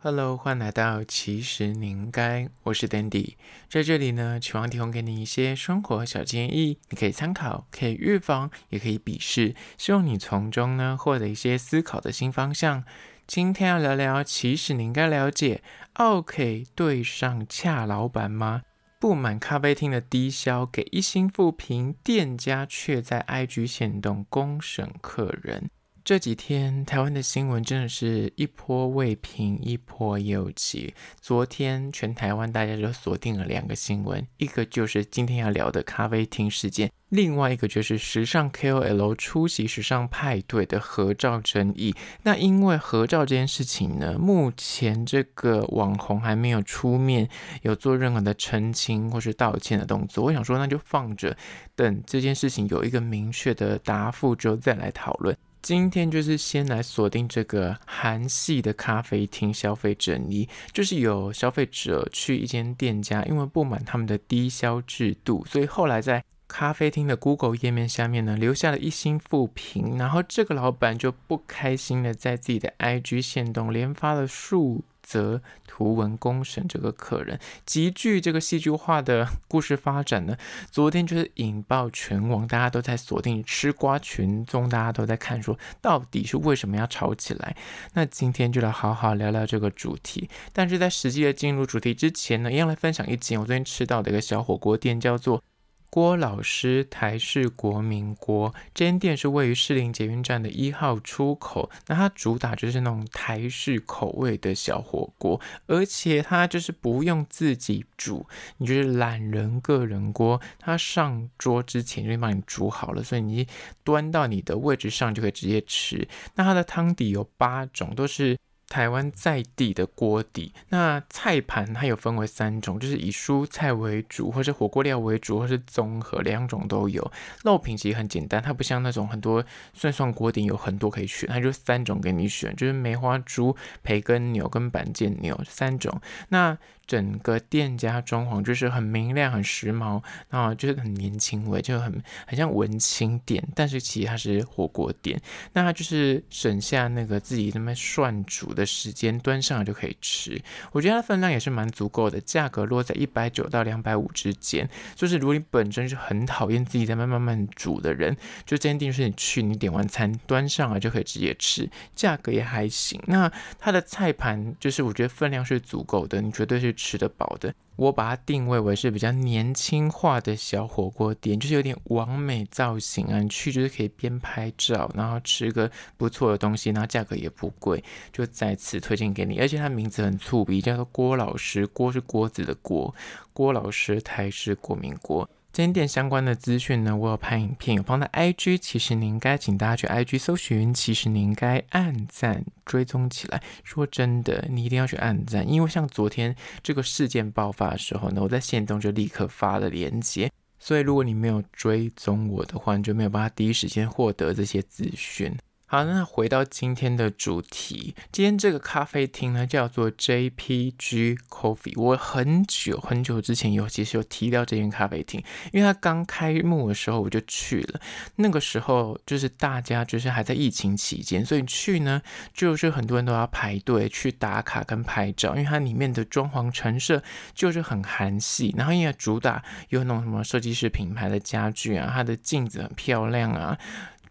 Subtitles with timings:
[0.00, 3.34] Hello，欢迎来到其实你应该，我是 Dandy，
[3.68, 12.84] 在这里呢，希望提供给你一些生活小建议，你可以参考，可以预防，也可以鄙视，希望你从中呢获得一些思考的新方向。
[13.26, 15.64] 今天要聊聊，其实你应该了解
[15.94, 18.62] ，OK 对上恰老板吗？
[19.00, 25.68] 不满咖啡厅的低消，给一星负评，店家却在 IG 限动公审客人。
[26.08, 30.94] 这几天台湾的新闻真的是一波未平，一波又起。
[31.20, 41.94] 昨天全台湾大家就锁定了两个新闻，一个就是今天要聊的咖啡厅事件，另外一个就是时尚 KOL 出席时尚派对的合照争议。
[42.22, 47.28] 那因为合照这件事情呢，目前这个网红还没有出面
[47.60, 50.24] 有做任何的澄清或是道歉的动作。
[50.24, 51.36] 我想说，那就放着，
[51.76, 55.36] 等这件事情有一个明确的答复之后再来讨论。
[55.68, 80.36] 今天就是先来锁定这个韩系的咖啡厅消费者，你，就是有消费者去一间店家，因为不满他们的低消制度，所以后来在咖啡厅的 Google 页面下面呢，留下了一星负评，然后这个老板就不开心的在自己的 IG 线动连发了数则图文公审这个客人，极具这个戏剧化的故事发展呢。
[80.70, 87.56] 昨天就是引爆全网，大家都在锁定吃瓜群众，大家都在看说到底是为什么要吵起来。
[87.94, 90.28] 那今天就来好好聊聊这个主题。
[90.52, 95.42] 但是在实际的进入主题之前呢，一样来分享一间我昨天吃到的一个小火锅店，叫做。
[95.90, 101.70] 郭老师台式国民锅，这间店是位于士林捷运站的一号出口。
[101.86, 108.26] 那它主打就是那种台式口味的小火锅，而且它就是不用自己煮，
[108.58, 113.46] 你就是懒人个人锅，它上桌之前就帮你煮好了，所以你
[113.82, 116.06] 端到你的位置上就可以直接吃。
[116.34, 118.36] 那它的汤底有八种，都是。
[118.68, 127.10] 台湾在地的锅底，那菜盘它有分为三种，就是以蔬菜为主，或是火锅料为主，或是综合两种都有。
[127.44, 136.00] 肉品其实很简单，它不像那种很多涮涮锅底有很多可以选，它就三种给你选，就是梅花猪、培根牛跟板腱牛三种。
[136.28, 136.56] 那
[136.86, 145.20] 整个店家装潢就是很明亮、很时髦，然后就是很年轻味，就很很像文青店，但是其实它是火锅店。
[145.52, 150.42] 那它就是省下那个自己那么涮煮的时间，端上来就可以吃。
[150.72, 154.68] 我觉得它分量也是蛮足够的，价格落在一百九到两百五之间。
[154.94, 163.00] 就是如果你本身是很讨厌自己在慢慢慢煮的人，就坚定是你去你点完餐端上来就可以直接吃，价格也还行。
[163.06, 166.74] 那它的菜盘就是我觉得分量是足够的，你绝对是。
[166.88, 173.20] 吃得饱的，我把它定位为是比较年轻化的小火锅店，就是有点完美造型啊。
[173.20, 179.38] 你去就是可以边拍照，然后吃个不错的东西，然后价格也不贵，就再次推荐给你。
[179.38, 182.92] 而且它名字很粗鄙，叫做郭老师，郭是锅子的锅，
[183.32, 185.30] 郭老师台式国民锅。
[185.50, 188.58] 这间店相关的资讯呢，我有拍影片，有放在 IG。
[188.58, 193.42] 其实你应该请大家去 IG 搜寻，其实你应该按赞追踪起来。
[193.64, 200.30] 说真的，你一定要去按赞，因为像昨天这个事件爆发的时候呢，我在线动就立刻发了链接。
[200.60, 205.34] 所以如果你没有追踪我的话，你就没有办法第一时间获得这些资讯。
[205.70, 207.94] 好，那回到今天的主题。
[208.10, 211.74] 今天这个咖啡厅呢，叫做 JPG Coffee。
[211.76, 217.80] 我很久很久之前有其实有提到这间咖啡厅，因为它刚开幕的时候我就去了。
[218.16, 222.00] 那个时候就是大家就是还在疫情期间，所以去呢
[222.32, 227.02] 就是很多人都要排队去打卡跟拍照，因为它里面的装潢陈设
[227.34, 233.58] 就是很韩系，然后因为主打有那种什么设计师品牌的家具啊，它的镜子很漂亮啊。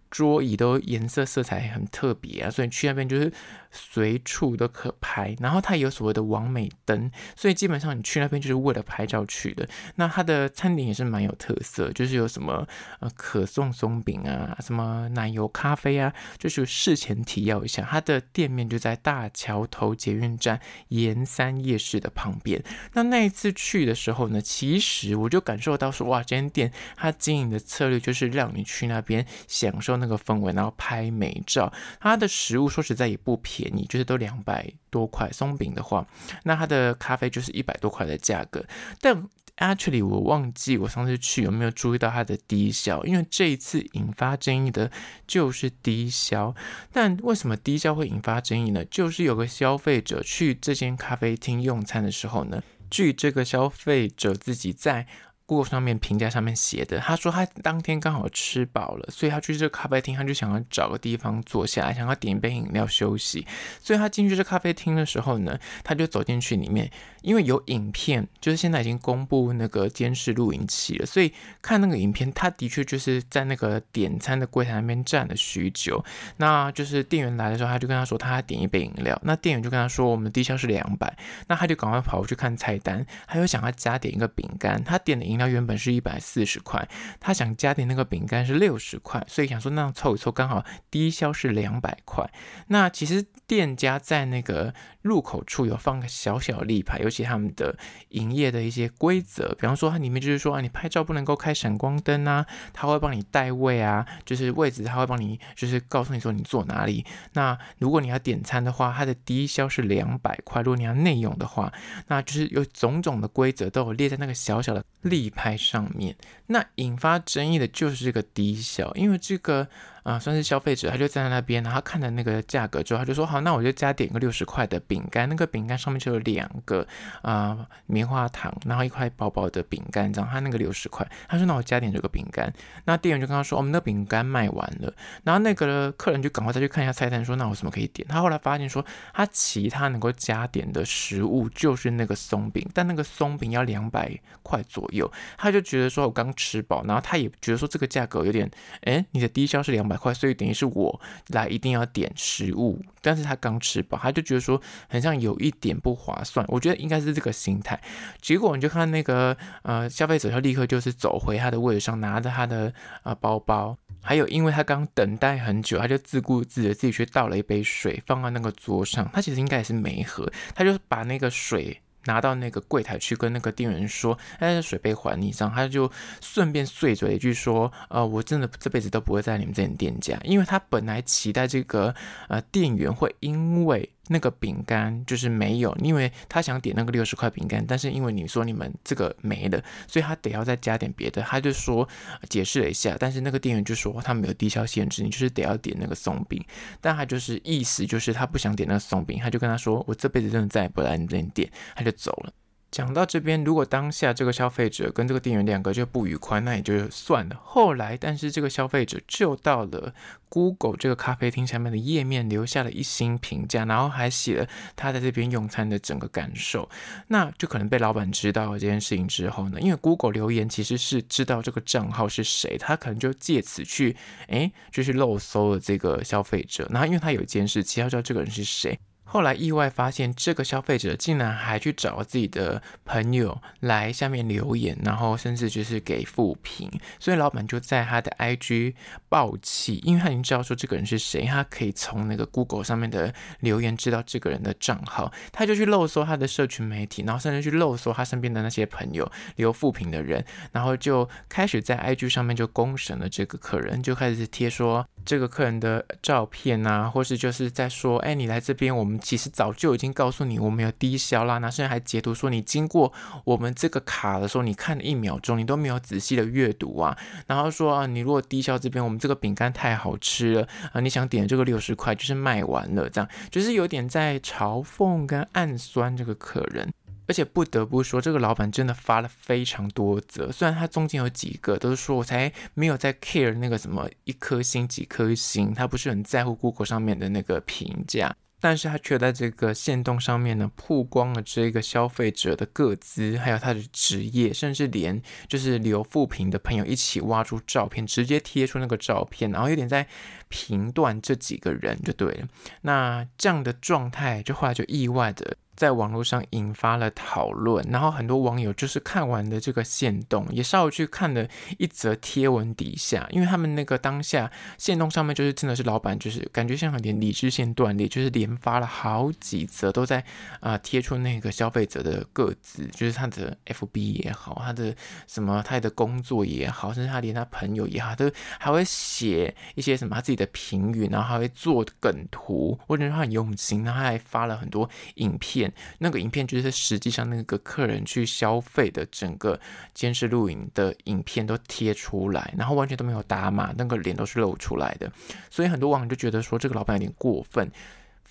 [0.10, 3.32] 桌椅都颜色色彩很特别啊，所以去那边就是。
[3.70, 9.68] 随处都可拍，然后它有所谓的网美灯，所以基本上你去那边就是为了拍照去的。
[9.96, 12.66] 那它的餐点也是蛮有特色，就是有什么
[13.02, 22.64] 呃可颂松饼啊，什么奶油咖啡啊，就是事前提要一下，它的店面就在大桥头捷运站盐山夜市的旁边。
[22.94, 31.72] 那那一次去的时候呢，其实我就感受到说，哇，这间店它经营的策略就是让你去那边享受那个氛围，然后拍美照。
[32.00, 33.38] 它的食物说实在也不。
[33.50, 36.06] 便宜就是都两百多块，松饼的话，
[36.44, 38.66] 那它的咖啡就是一百多块的价格。
[39.00, 44.92] 但 actually 我忘记我上次去有没有注意到它的低消，因为这一次引发争议的
[45.26, 46.54] 就是低消。
[46.92, 48.84] 但为什么低消会引发争议呢？
[48.86, 55.08] 就是有个消费者去这间咖啡厅用餐的时候呢，据这个消费者自己在
[55.48, 63.48] Google 上面评价上面写的，他说他当天刚好吃饱了，所以他去这个咖啡厅，他就想要找个地方坐下来，想要点一杯饮料休息。
[63.82, 66.92] 所以他进去这咖啡厅的时候呢，他就走进去里面，
[67.22, 76.04] 因为有影片，就是现在已经公布那个监视录影器了，所以看那个影片，他的确就是在那个点餐的柜台那边站了许久。
[76.36, 81.18] 那就是店员来的时候，他就跟他说他要点一杯饮料，那店员就跟他说我们的低消是两百，
[81.48, 86.88] 那他就赶快跑过去看菜单，他又想要加点一个饼干，他点的饮料原本是一百四十块，
[87.20, 92.30] 他想加点那个饼干是六十块，所以想说那样凑一凑刚好低消是两百块。
[92.68, 94.74] 那其实店家在那个
[95.08, 97.76] 入口处有放个小小立牌，尤其他们的
[98.10, 107.06] 营业的一些规则，比方说它里面就是说啊，你拍照不能够开闪光灯啊，他会帮你带位啊，就是位置他会帮你就是告诉你说你坐哪里。
[107.34, 111.72] 那如果你要点餐的话，它的低消是两百块，如果你要内用的话，
[112.08, 116.16] 那就是有种种的规则都有列在那个小小的立牌上面。
[116.48, 119.68] 那引发争议的就是这个低消，因为这个。
[120.08, 126.88] 啊，算是消费者，他就站在那边，然后看了那个价格之后，他就说好，那我就加点一个六十块的饼干，那个饼干上面就有两个
[127.22, 132.54] 啊、棉花糖，然后一块薄薄的饼干，这样他那个六十块，他说那我加点这个饼干，
[132.86, 134.94] 那店员就跟他说，我们的饼干卖完了，
[135.26, 138.08] 然后那个客人就赶快再去看一下菜单，说那我什么可以点？
[138.08, 148.50] 他后来发现说，他其他能够加点的食物就是那个松饼，但那个松饼要两百块左右，他就觉得说我刚吃饱，然后他也觉得说这个价格有点，
[148.84, 149.97] 哎，你的低消是两百。
[149.98, 157.80] 块，所以等于是我来一定要点食物，但是他刚吃饱，他就觉得说很像有一点不划算，我觉得应该是这个心态。
[158.22, 162.74] 结果你就看那个呃消费者，他立刻就是走回他的位置上，拿着他的
[163.04, 171.82] 呃包包，还有因为他刚等待很久，他就自顾自的自己去倒了一杯水放在那个桌上，他其实应该也是没喝，他就把那个水。
[172.08, 181.94] 拿到那个柜台去跟那个店员说：“哎，水杯还你。”这样他就顺便碎嘴一句说：“呃，我真的这辈子都不会在你们这间店家，因为他本来期待这个
[182.30, 191.22] 呃店员会因为。”那个饼干就是没有，因为他想点那个六十块饼干，但是因为你说你们这个没了，所以他得要再加点别的。
[191.22, 191.88] 他就说
[192.30, 196.44] 解释了一下，但是那个店员就说他没有低消限制，你就是得要点那个松饼。
[196.80, 202.34] 但他就是意思就是他不想点那个松饼，他就跟他说我这辈子真的再也不来你这店，他就走了。
[202.70, 207.40] 讲到这边，如果当下这个消费者跟这个店员两个就不愉快，那也就算了。
[207.44, 209.94] 后来，但是这个消费者就到了
[210.28, 216.70] Google 这个咖啡厅下面的页面，留下了一星评价，然后还写了他在这边用餐的整个感受。
[217.08, 223.96] 那就可能被老板知道了这件事情之后呢，因为 Google 留言其实是知道这个账号是谁，他可能就借此去，
[224.28, 226.68] 哎，就是漏搜了这个消费者。
[226.70, 228.78] 然后因为他有监视器，他知道这个人是谁。
[229.10, 236.70] 后来意外发现，这个消费者竟然还去找自己的朋友来下面留言，然后甚至就是给负评，
[237.00, 238.74] 所以老板就在他的 IG
[239.08, 250.22] 爆气，因为他已经知道说这个人是谁，他可以从那个 Google 上面的留言知道这个人的账号，他就去漏搜他的社群媒体，然后甚至去漏搜他身边的那些朋友留负评的人，
[250.52, 258.97] 然后就开始在 IG 上面就公审了这个客人，就开始贴说这个客人的照片啊，或是就是在说，哎，你来这边我们。
[259.00, 262.92] 其实早就已经告诉你我们有低消啦，那现在还截图说你经过
[263.24, 276.72] 我们这个卡的时候，你看了一秒钟，你都没有仔细的阅读啊，然后说啊，你如果低消这边我们这个饼干太好吃了啊，你想点这个六十块就是卖完了，这样就是有点在嘲讽跟暗酸这个客人，
[277.08, 288.16] 而且不得不说，这个老板真的发了非常多则，虽然他中间有几个都是说我才没有在 care 那个什么一颗星几颗星，他不是很在乎 Google 上面的那个评价。
[288.40, 299.88] 但是他却在这个线动上面呢，曝光了这个消费者的个资，还有他的职业，甚至连就是刘富平的朋友一起挖出照片，直接贴出那个照片，然后有点在
[300.30, 302.28] 评断这几个人就对了。
[302.62, 305.38] 那这样的状态，就后来就意外的。
[305.58, 320.04] 在网络上引发了讨论，然后很多网友就是看完的这个限动，也稍微去看了一则贴文底下，因为他们那个当下限动上面就是真的是老板，就是感觉像有点理智线断裂，就是连发了好几则都在
[320.42, 324.76] 啊贴、出那个消费者的个子，就是他的 FB 也好，他的
[325.08, 335.47] 什么他的工作也好，甚至他连他朋友也好，都还会写一些什么他自己的评语，然后还会做梗图，我觉得他很用心，然后他还发了很多影片。
[335.80, 339.40] 那个影片就是实际上那个客人去消费的整个
[339.74, 344.92] 监视录影的影片都贴出来，然后完全都没有打码，那个脸都是露出来的，
[345.30, 347.52] 所以很多网友就觉得说这个老板有点过分。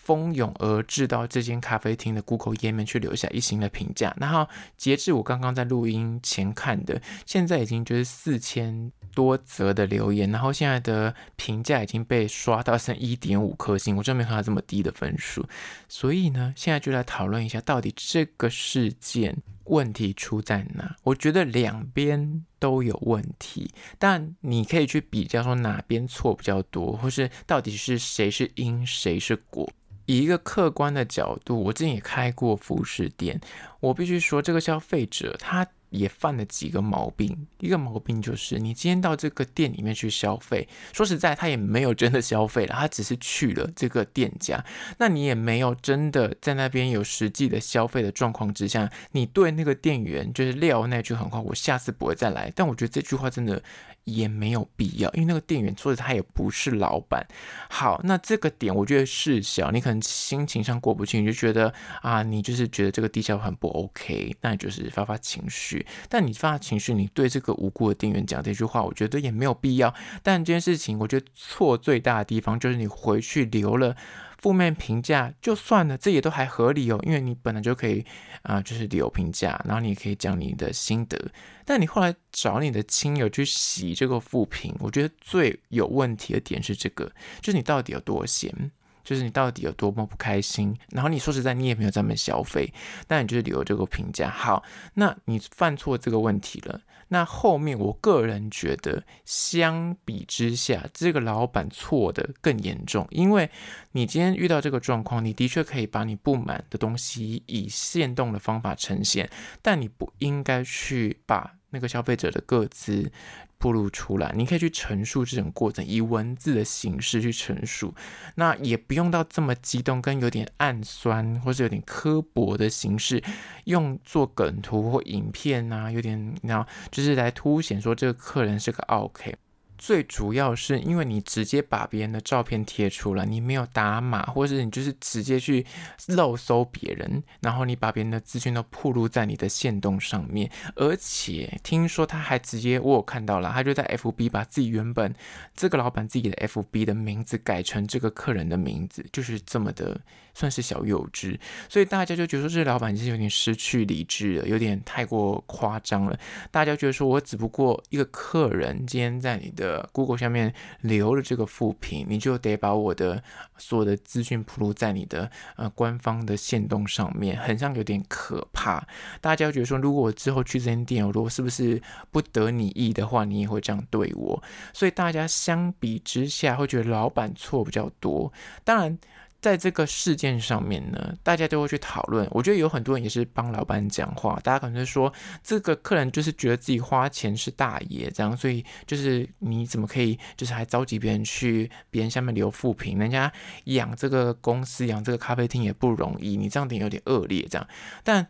[0.06, 4.14] 蜂拥而至到这间咖啡厅的 Google 页面去留下一星的评价。
[4.20, 4.46] 然后
[4.76, 15.44] 截至我刚刚在录音前看的，现在已经就是四千多则的留言，然后现在的评价已经被刷到剩一点五颗星，我真没看到这么低的分数。
[15.88, 19.36] 所以呢，现在就来讨论一下，到底这个事件。
[19.68, 20.94] 问题出在哪？
[21.02, 29.68] 我觉得两边都有问题，但你可以去比较说哪边错比较多，或是到底是谁是因谁是果。
[30.06, 33.40] 以一个客观的角度，我之前也开过服饰店，
[33.80, 35.66] 我必须说这个消费者他。
[35.90, 44.62] 也犯了几个毛病，一个毛病就是你今天到这个店里面去消费，说实在，他也没有真的消费了，他只是去了这个店家，
[44.98, 52.52] 那你也没有真的在那边有实际的消费的状况之下，你对那个店员就是撂那句狠话，我下次不会再来。
[52.54, 53.62] 但我觉得这句话真的。
[54.06, 57.26] 也没有必要，因为那个店员说的他也不是老板。
[57.68, 65.84] 好，那这个点我觉得事小，你可能心情上过不去，你就觉得啊，你就是觉得这个低消很不 OK，那你就是发发情绪。
[66.08, 69.92] 但你发情绪，你对这个无辜的店员讲这句话，我觉得也没有必要。
[70.22, 73.96] 但这件事情，我觉得错最大的地方就是你回去留了。
[74.38, 78.04] 负面评价就算了，这也都还合理哦，因为你本来就可以
[78.42, 81.18] 啊、就是留评价，然后你也可以讲你的心得。
[81.64, 88.70] 但你后来找你的亲友去洗这个负评，我觉得最有问题的点是这个，就是你到底有多闲，
[89.02, 90.76] 就是你到底有多么不开心。
[90.90, 92.72] 然后你说实在，你也没有在那消费，
[93.06, 94.30] 但你就是留这个评价。
[94.30, 94.62] 好，
[94.94, 96.80] 那你犯错这个问题了。
[97.08, 103.06] 那后面，我个人觉得，相比之下，这个老板错的更严重。
[103.10, 103.48] 因为
[103.92, 109.30] 你今天遇到这个状况，你的确可以把你不满的东西以限动的方法呈现，
[109.62, 113.12] 但你不应该去把那个消费者的个资。
[113.58, 117.94] 暴露出来，你可以去陈述这种过程，以文字的形式去陈述，
[118.34, 123.22] 那也不用到这么激动，跟有点暗酸或者有点刻薄的形式，
[123.64, 129.34] 用做梗图或影片啊，有点然后就是来凸显说这个客人是个 OK。
[129.78, 135.64] 最主要是因为你直接把别人的照片贴出来，你没有打码，或者是你就是直接去
[136.08, 145.14] 漏搜别人，然后你把别人的资讯都暴露在你的线动上面，而且听说他还直接，我有看到了，他就在 FB 把自己原本
[145.54, 150.00] 这个老板自己的 FB 的名字改成这个客人的名字，就是这么的
[150.36, 151.36] 算是小幼稚，
[151.68, 156.18] 所以大家就觉得说这老板其实有点失去理智了，有点太过夸张了。
[156.50, 159.88] 大家觉得说我只不过一个客人，今天在你的。
[159.96, 160.52] Google 下面
[160.82, 163.22] 留了这个负评，你就得把我的
[163.56, 168.86] 所有的资讯铺露在你的呃官方的限动上面，很像有点可怕。
[169.22, 174.42] 大家觉得说，如果我之后去这间店，我如果是不是不得你意的话，你也会这样对我？
[174.74, 178.30] 所以大家相比之下会觉得老板错比较多。
[178.64, 178.98] 当然。
[179.40, 182.26] 在这个事件上面呢，大家都会去讨论。
[182.30, 185.12] 我觉得有很多人也是帮老板讲话，大家可能是说
[185.42, 192.98] 这个客人就是觉得自己花钱是大爷这样，所以就是你怎么可以就是还召集别人去别人下面留负评？
[192.98, 193.32] 人家
[193.64, 197.68] 养这个公司养这个咖啡厅也不容易，你这样点有点恶劣这样，
[198.02, 198.26] 但。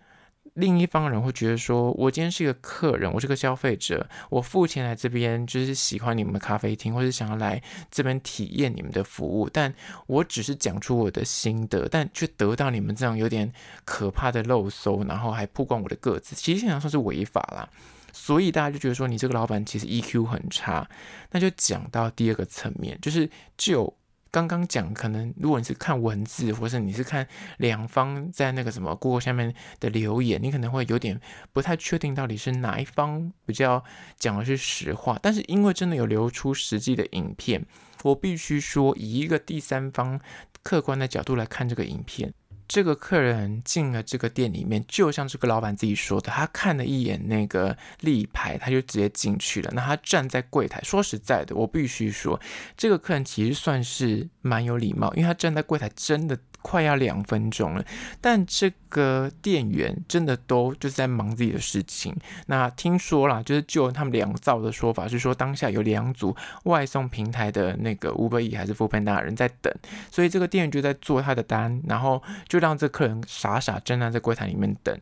[0.57, 9.73] 另一方人会觉得说，我今天是一个客人，我是个消费者，我付钱来这边就是喜欢你们的咖啡厅，或者想要来这边体验你们的服务，但
[10.07, 13.53] 我只是讲出我的心得，但却得到你们这样有点
[13.85, 17.69] 可怕的漏搜，然后还曝光我的个子，其实想说是违法啦，
[18.13, 20.89] 所以大家就觉得说你这个老板其实 EQ 很差，
[21.33, 23.93] 那就讲到第二个层面，就是就。
[24.31, 27.27] 刚刚讲，可能如果你是看文字，或是你是看
[27.59, 31.21] 两方在那个什么 Google 下面的留言，你可能会有点
[31.53, 33.83] 不太确定到底是哪一方比较
[34.19, 35.19] 讲的是实话。
[35.23, 37.65] 但是因为真的有流出实际的影片，
[38.03, 40.21] 我必须说，以一个第三方
[40.63, 42.35] 客观的角度来看这个影片。
[42.69, 49.71] 这个客人进了这个店里面，就像这个老板自己说的，他看了一眼那个立牌，他就直接进去了。
[49.75, 52.41] 那他站在柜台，说实在的，我必须说，
[52.77, 56.39] 这个客人其实算是蛮有礼貌，因为他站在柜台真的。
[56.63, 57.85] 快要两分钟了，
[58.21, 62.13] 但这个店员真的都就是在忙自己的事情。
[62.47, 69.73] 那听说啦，就是就他们两造的说法是说，当下有两组外送平台的那个 Uber Eats 还是 f o o p a n d a 人在等，
[70.11, 74.99] 所以这个店员就在做他的单，然后就就让这客人傻傻站在这柜台里面等。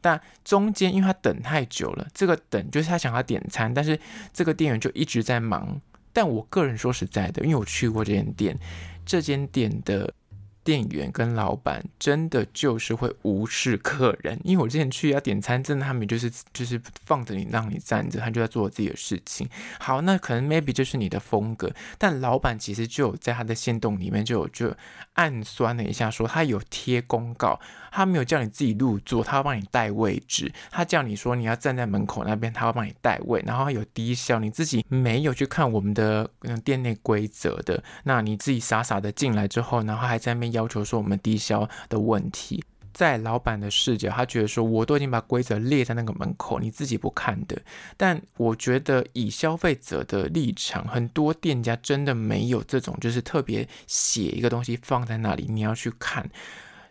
[0.00, 3.98] 但中间因为他等太久了，这个等就是他想要点餐，但是
[4.32, 5.80] 这个店员就一直在忙。
[6.12, 8.58] 但我个人说实在的，因为我去过这间店，
[9.06, 10.12] 这间店的。
[10.62, 19.48] 店员跟老板真的就是会无视客人，因为我之前去要点餐，真的他们就是就是放着你让你站着，他就在做自己的事情。
[19.78, 24.74] 好，那可能 maybe 就是你的风格，但老板其实就有在他的线洞里面就有就
[25.14, 27.58] 暗酸了一下，说他有贴公告，
[27.90, 36.30] 他没有叫你自己入座，他要帮你带位置，他叫你说你要站在门口那边，他要帮你带位，然后他有低消，你自己没有去看我们的
[36.62, 40.49] 店内规则的，那你自己傻傻的进来之后，然后还在那边。
[40.52, 47.60] 要求说我们低消的问题，在老板的视角，他觉得说我都已经把规则列在那个门口，你自己不看的。
[47.96, 56.28] 但我觉得以消费者的立场，很多店家真的没有这种，就是特别写一个东西放在那里，你要去看。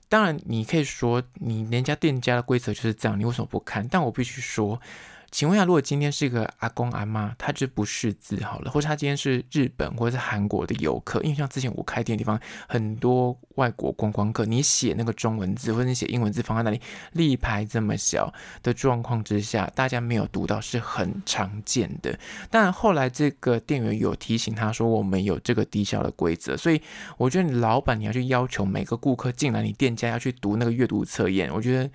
[0.07, 3.87] 当然，你可以说你人家店家的规则就是这样，你为什么不看？
[3.87, 4.81] 但我必须说。
[5.31, 16.81] 请问一下，如果今天是一个阿公阿妈，他就不识字好了，或者他今天是日本或者是韩国的游客，因为像之前我开店的地方，很多外国观光客，你写那个中文字或者你写英文字放在那里，
[17.13, 18.33] 立牌这么小
[18.63, 22.17] 的状况之下，大家没有读到是很常见的。
[22.49, 26.81] 但后来这个店员有提醒他说，我们有这个低消的规则，所以
[27.17, 31.89] 我觉得你老板你要去要求每个顾客进来，你店家要去读那个阅读测验，我觉得。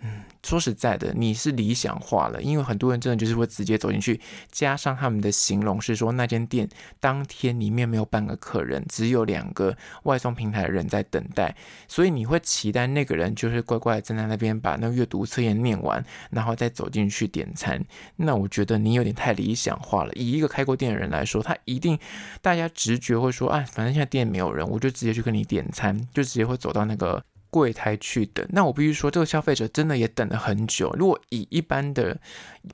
[0.00, 6.68] 嗯，说实在的，你是理想化了，因为很多人真的就是会直接走进去，加上他们的形容是说那间店
[7.00, 11.56] 当天里面没有半个客人，只有两个外送平台的人在等待，
[11.88, 17.84] 所以你会期待那个人就是乖乖站在那边把那个阅读测验念完，然后再走进去点餐。
[18.14, 20.12] 那我觉得你有点太理想化了。
[20.14, 21.98] 以一个开过店的人来说，他一定
[22.40, 27.20] 大家直觉会说，哎，反正现在店没有人，我就直接去跟你点餐，就直接会走到那个。
[27.50, 30.94] 柜台去等，那我必须说，这个消费者真的也等了很久。
[30.98, 32.18] 如果以一般的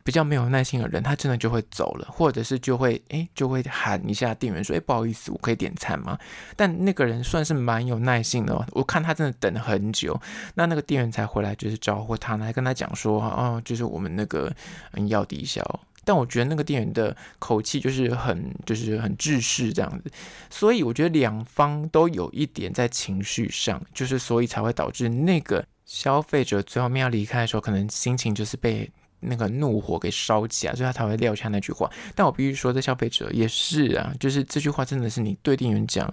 [0.03, 6.19] 比较没有耐心的人，他真的就会走了，或者是就会哎就会喊一下店员说：“哎，不好意思，我可以点餐吗？”
[6.57, 10.21] 但那个人算是蛮有耐心的，我看他真的等了很久，
[10.55, 14.53] 那那个店员才回来，就是招呼他，来跟他讲说：“哦，就是我们那个
[14.93, 15.63] 嗯要低消。”
[16.05, 20.11] 但我觉得那个店员的口气就是很就是很制式这样子，
[20.51, 31.91] 所以我觉得两方都有一点在情绪上，就是所以才会导致那个消费者最后面要离开的时候，可能心情就是被那个怒火给烧起来，所以他才会撂下那句话。
[32.15, 36.13] 但我必须说，这消费者也是啊，就是这句话真的是你对店员讲。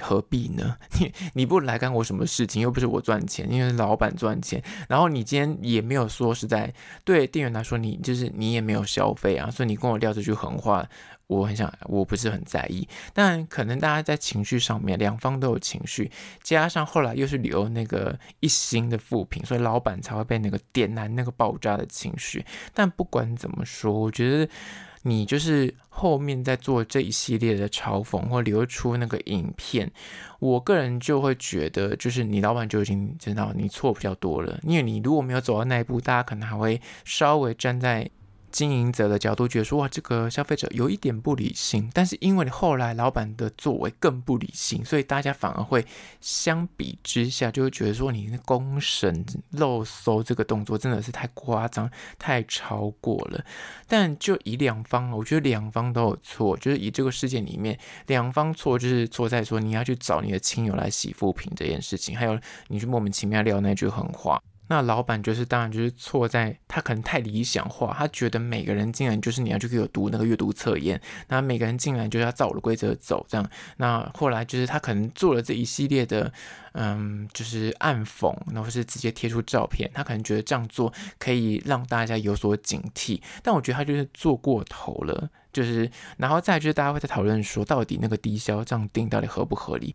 [0.00, 0.76] 何必呢？
[0.98, 2.60] 你你不来干我什么事情？
[2.62, 4.62] 又不是我赚钱，因为老板赚钱。
[4.88, 6.72] 然后你今天也没有说是在，
[7.04, 10.86] 对店员来说，你就是你也没有消费啊，所以你跟我撂这句狠话，
[11.26, 12.86] 我很想，我不是很在意。
[13.12, 16.10] 但可能大家在情绪上面，两方都有情绪，
[16.42, 22.44] 加上后来又是留那个一星的负评，所以老板才会被那个点燃那个爆炸的情绪。
[22.72, 24.50] 但不管怎么说，我觉得。
[25.06, 29.92] 你就是后面在做这一系列的嘲讽或流出那个影片，
[30.38, 38.10] 我个人就会觉得，就是你老板就已经知道你错比较多了，因为你如果没有走到那一步，大家可能还会稍微站在。
[38.54, 45.84] 经营者的角度觉得说，哇，这个消费者有一点不理性，但是因为你后来老板的作为更不理性，所以大家反而会
[46.20, 53.44] 相比之下就会觉得说，你那公审漏搜这个动作真的是太夸张、太超过了。
[53.88, 62.38] 但就以两方，我觉得两方都有错，就是以这个事件里面，两方错就是错在说你要去找你的亲友来洗负评这件事情，还有
[62.68, 64.40] 你去莫名其妙撂那句狠话。
[64.66, 73.50] 那老板就是，当然就是错在他可能太理想化，他觉得每个人进来就是你要去给我读那个阅读测验，那每个人进来就是要照我的规则走这样。
[73.76, 76.32] 那后来就是他可能做了这一系列的，
[76.72, 89.94] 嗯，就是暗讽，然后是直接贴出照片，他可能觉得这样做可以让大家有所警惕，但我觉得他就是做过头了，就是然后再就是大家会在讨论说，到底那个低消这样定到底合不合理？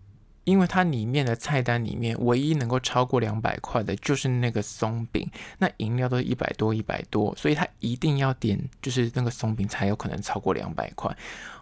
[0.49, 11.15] 因为它里面的菜单里面唯一能够超过两百块的就是那个松饼，那饮料都是一百多一百多，所以它一定要点就是那个松饼才有可能超过两百块。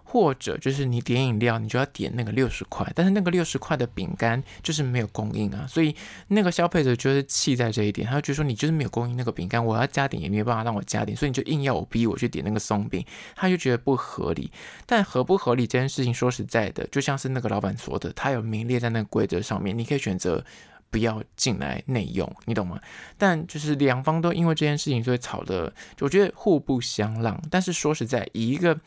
[0.10, 5.94] 或者就是你点饮料，你就要点那个六十块，但是那个六十块的饼干就是没有供应啊，所以
[6.30, 14.50] 那个消费者就是气在这一点，他就觉得说你就是没有供应那个饼干，我要加点也没有办法让我加点，所以你就硬要我逼我去点那个松饼，他就觉得不合理。
[14.86, 20.42] 但合不合理这件事情，说实在的，就像是那个老板说的，他有名列在那个规则上面，你可以选择
[20.90, 22.80] 不要进来内用，你懂吗？
[23.18, 27.38] 但就是两方都因为这件事情所以吵的，我觉得互不相让。
[27.52, 28.80] 但是说实在，以一个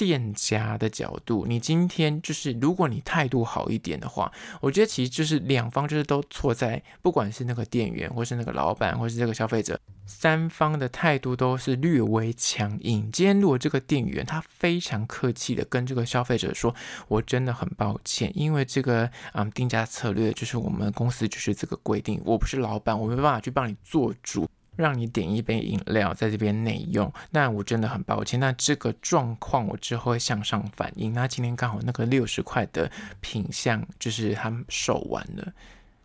[0.00, 13.10] 店家的角度，你今天就是，如果你态度好一点的话，我觉得其实就是两方就是都错在，不管是那个店员，或是那个老板，或是这个消费者，三方的态度都是略微强硬。
[13.12, 16.74] 今天如果这个店员他非常客气的跟这个消费者说，
[17.08, 24.48] 我真的很抱歉，因为这个嗯定价策略就是我们公司就是这个规定，我不是老板，我没办法去帮你做主。
[24.80, 28.40] 让你点一杯饮料在这边内用，那我真的很抱歉。
[28.40, 31.12] 那这个状况我之后会向上反映。
[31.12, 32.90] 那今天刚好那个六十块的
[33.20, 35.52] 品相就是他们售完了。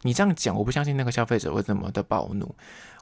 [0.02, 2.54] 你这样讲，我不相信那个消费者会这么的暴怒。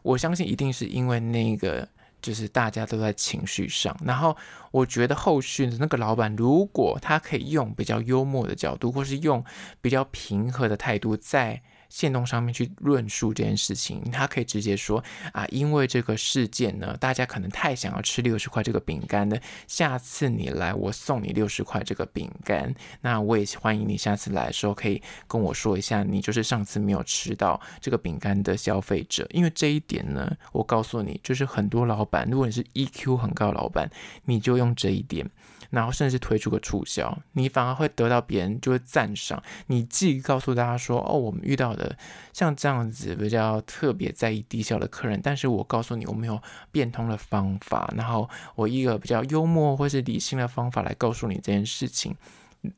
[0.04, 1.88] 我相信一定是因为那个
[2.22, 3.98] 就是大家都在情绪上。
[4.06, 4.38] 然后
[4.72, 9.44] 我觉得后续的那个老板，如果他可以用比较幽默的角度，或是用
[9.82, 11.62] 比较平和的态度在。
[11.94, 22.74] 限动上面去论述这件事情，他可以直接说啊，因为这个事件呢，大家可能太想要吃六十块这个饼干的，下次你来我送你六十块这个饼干。
[23.02, 29.28] 那我也欢迎你下次来的时候可以跟我说一下，你就是上次没有吃到这个饼干的消费者。
[29.30, 33.88] 因为这一点呢，我告诉你，就是很多老板，如果你是 EQ 很高老板，
[34.26, 35.30] 你就用这一点。
[35.74, 39.42] 然后甚至推出个促销，你反而会得到别人就会赞赏。
[39.66, 41.98] 你既告诉大家说，哦，我们遇到的
[42.32, 46.40] 像这样子比较特别在意低效的客人，但是我告诉你，我没有
[46.72, 52.16] 变通的方法，然后我一个比较幽默或是理性的方法来告诉你这件事情。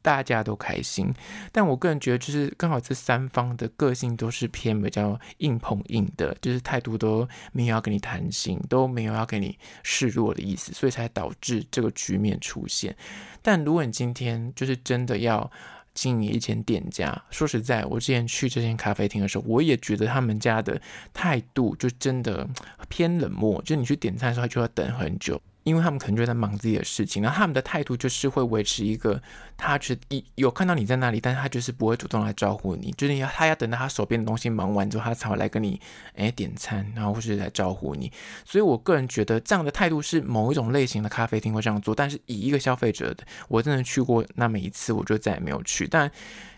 [0.02, 1.14] 大家都开心，
[1.52, 12.96] 但我个人觉得，就是刚好这三方的个性都是偏比较硬碰硬的，就是态度都没有要跟你谈心，都没有要给你示弱的意思，所以才导致这个局面出现。
[13.42, 15.50] 但如果你今天就是真的要
[15.94, 20.82] 经营一间店家，说实在，我之前去这间咖啡厅的时候，我也觉得他们家的
[21.14, 22.48] 态度就真的
[22.90, 25.40] 偏冷漠，就你去点餐的时候就要等很久。
[25.66, 29.20] 因为他们可能就在忙自己的事情，然后他们的态度就是会维持一个，
[29.58, 35.82] 他是一有看到你在那里，但是他就是不会主动来招呼你，就是要他要等到他手边的东西忙完之后，他才会来跟你
[36.14, 38.12] 诶点餐，然后或是来招呼你。
[38.46, 46.10] 所以我个人觉得这样的态度是某一种类型的咖啡厅会这样做，但是以一个消费者的，我真的去过那么一次，我就再也没有去，但。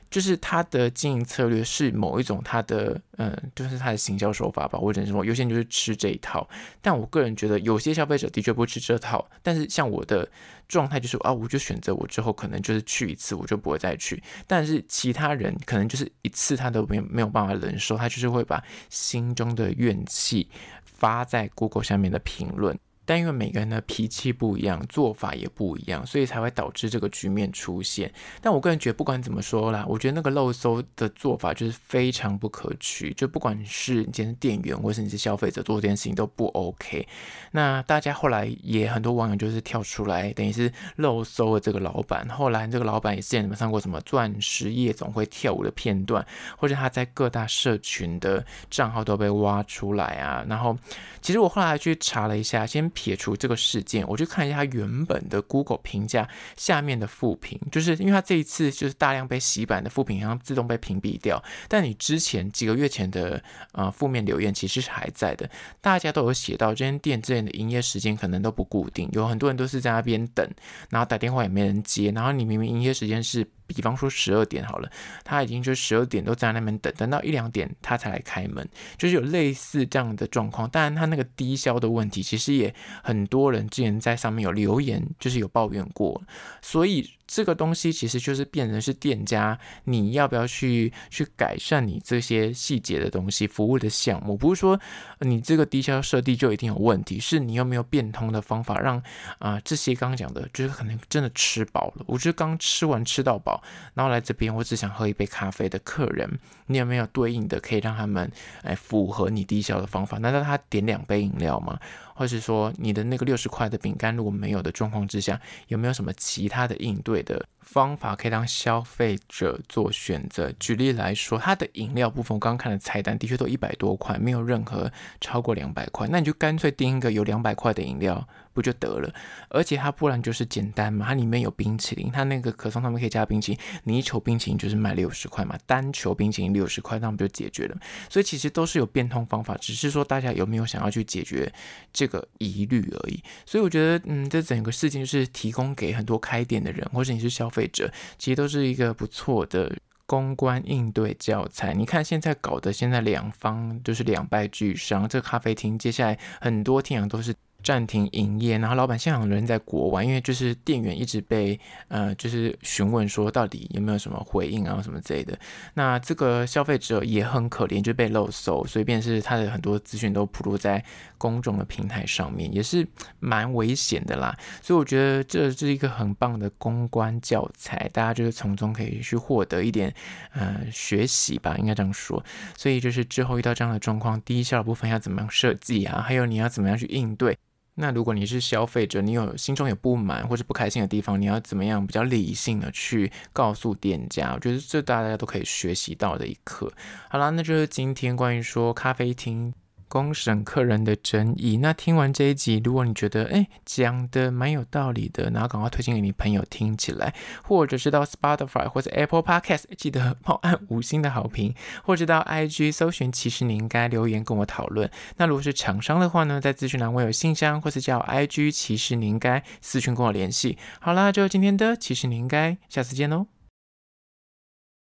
[0.10, 4.80] 就是他的经营策略是某一种他的，嗯，就是他的行销手法吧。
[4.80, 6.48] 或者是说，有些人就是吃这一套。
[6.82, 9.30] 但我个人觉得，有些消费者的确不吃这套。
[9.44, 10.30] 但是像我的
[10.68, 14.22] 状态就是啊，我就选择我之后可能就是去一次，我就不会再去。
[14.46, 20.50] 但是其他人可能就是一次他都没没有办法忍受，他就是会把心中的怨气
[20.86, 22.78] 发在 Google 下面的评论。
[23.08, 28.14] 但因为每个人的脾气不一样，做法也不一样，所以才会导致这个局面出现。
[28.42, 33.14] 但我个人觉得，不管怎么说啦，我觉得那个漏搜的做法就是非常不可取。
[33.14, 37.08] 就不管是你今天是店员，或是你是消费者，做这件事情都不 OK。
[37.52, 42.28] 那大家后来也很多网友就是跳出来，等于是漏搜了这个老板。
[42.28, 50.46] 后来这个老板也之前怎么上过什么钻石夜总会跳舞的片段，或者他在各大社群的账号都被挖出来啊。
[50.50, 50.78] 然后
[51.22, 52.92] 其实我后来去查了一下，先。
[52.98, 61.40] 撇除这个事件，我去看一下他原本的 Google 评价下面的负评，就是因为他这一次就是大量被洗版的负评，然后自动被屏蔽掉。
[61.68, 63.40] 但你之前几个月前的
[63.74, 65.48] 呃负面留言其实是还在的，
[65.80, 70.50] 大家都有写到这间店之前的营业时间可能都不固定，有很多人都是在那边等，
[70.90, 73.48] 然后打电话也没人接，然后你明明营业时间是。
[73.68, 74.90] 比方说十二点好了，
[75.24, 80.70] 他已经就十二点都在那边等，等到一两点他才来开门，就是有类似这样的状况。
[80.70, 86.22] 当然，他那个低消的问题，其实也很多人之前在上面有留言，就是有抱怨过，
[86.62, 87.12] 所以。
[87.28, 94.80] 这个东西其实就是变成是店家，你要不要去去改善你这些细节的东西，服务的项目，不是说
[95.20, 99.04] 你这个低消设定就一定有问题，是你有没有变通的方法让
[99.40, 103.57] 啊、这些刚刚讲的，就是可能真的吃饱了，我觉得刚吃完吃到饱，
[103.94, 108.32] 然后来这边我只想喝一杯咖啡的客人，你有没有对应的可以让他们
[108.64, 110.18] 哎符合你低消的方法？
[110.18, 111.80] 难道他点两杯饮料吗？
[112.18, 120.52] 或是说你的那个六十块的饼干如果没有的状况之下，有没有什么其他的应对的方法可以让消费者做选择？
[120.60, 128.28] 举例来说，它的饮料部分，我刚刚看的菜单的确都一百多块，没有任何超过两百块，那你就干脆订一个有两百块的饮料。
[128.58, 129.14] 不就得了？
[129.50, 137.78] 而且它不然就是简单嘛，它里面有冰淇淋，它那个可颂上面可以加冰淇淋，你一球冰淇淋就是卖六十块嘛，单球冰淇淋六十块，那我们就解决了。
[138.10, 141.54] 所以其实都是有变通方法，只是说大家有没有想要去解决
[141.94, 143.22] 这个疑虑而已。
[143.46, 151.74] 所以我觉得，嗯，这整个事情就是提供给很多开店的人，或者你是消费者，其实都是一个不错的公关应对教材。
[151.74, 155.08] 你看现在搞的，现在两方就是两败俱伤。
[155.08, 157.36] 这咖啡厅接下来很多天阳都是。
[157.68, 165.38] 暂停营业，然后老板现场人在国外，因为就是店员一直被呃就是询问说到底有没有什么回应啊什么之类的。
[165.74, 170.82] 那这个消费者也很可怜，就被漏搜，所以便是他的很多资讯都铺露在
[171.18, 172.88] 公众的平台上面，也是
[173.20, 174.34] 蛮危险的啦。
[174.62, 179.94] 所以我觉得这是一个很棒的公关教材，大家就是从中可以去获得一点
[180.32, 182.24] 呃学习吧，应该这样说。
[182.56, 186.02] 所以就是之后遇到这样的状况，低效的部分要怎么样设计啊？
[186.02, 187.38] 还有你要怎么样去应对？
[187.80, 194.34] 那如果你是消费者，你有心中有不满或者不开心的地方，你要怎么样比较理性的去告诉店家？
[194.34, 196.72] 我觉得这大家都可以学习到的一课。
[197.08, 199.54] 好啦，那就是今天关于说咖啡厅。
[199.88, 201.58] 公审客人的争议。
[201.58, 214.90] 那听完这一集，如果你觉得哎讲的蛮有道理的，然后赶快推荐给你朋友听起来，或者是到 Spotify 或者 Apple Podcast 记得 帮我按五星的好评，或者到 IG 搜寻其实你应该留言跟我讨论。
[215.18, 220.58] 那如果是厂商的话呢，在资讯栏我有信箱，或是叫 IG 其实你应该私讯跟我联系。
[220.80, 223.37] 好啦，就今天的其实你应该，下次见喽。